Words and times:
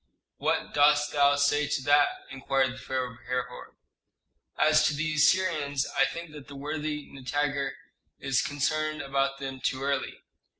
"What 0.37 0.73
dost 0.73 1.11
thou 1.11 1.35
say 1.35 1.67
to 1.67 1.83
that?" 1.83 2.07
inquired 2.31 2.73
the 2.73 2.77
pharaoh 2.79 3.13
of 3.13 3.19
Herhor. 3.27 3.75
"As 4.57 4.83
to 4.87 4.95
the 4.95 5.13
Assyrians, 5.13 5.85
I 5.95 6.05
think 6.05 6.31
that 6.31 6.47
the 6.47 6.55
worthy 6.55 7.07
Nitager 7.11 7.73
is 8.17 8.41
concerned 8.41 9.03
about 9.03 9.37
them 9.37 9.61
too 9.63 9.83
early. 9.83 10.23